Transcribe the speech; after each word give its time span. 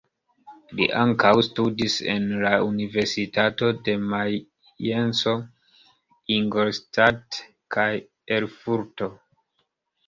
Li 0.77 0.85
ankaŭ 1.01 1.33
studis 1.47 1.97
en 2.13 2.25
la 2.45 2.53
Universitatoj 2.69 3.71
de 3.89 3.97
Majenco, 4.15 5.37
Ingolstadt 6.41 7.43
kaj 7.77 7.89
Erfurto. 8.41 9.15